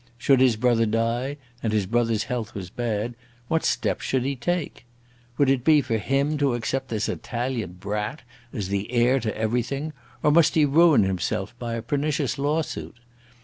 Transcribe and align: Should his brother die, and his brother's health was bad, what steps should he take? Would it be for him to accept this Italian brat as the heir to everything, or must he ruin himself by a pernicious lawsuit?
Should 0.17 0.39
his 0.39 0.55
brother 0.55 0.87
die, 0.87 1.37
and 1.61 1.71
his 1.71 1.85
brother's 1.85 2.23
health 2.23 2.55
was 2.55 2.71
bad, 2.71 3.13
what 3.49 3.63
steps 3.63 4.03
should 4.03 4.23
he 4.23 4.35
take? 4.35 4.83
Would 5.37 5.47
it 5.47 5.63
be 5.63 5.79
for 5.81 5.99
him 5.99 6.39
to 6.39 6.55
accept 6.55 6.87
this 6.87 7.07
Italian 7.07 7.73
brat 7.73 8.23
as 8.51 8.69
the 8.69 8.91
heir 8.91 9.19
to 9.19 9.37
everything, 9.37 9.93
or 10.23 10.31
must 10.31 10.55
he 10.55 10.65
ruin 10.65 11.03
himself 11.03 11.53
by 11.59 11.75
a 11.75 11.83
pernicious 11.83 12.39
lawsuit? 12.39 12.95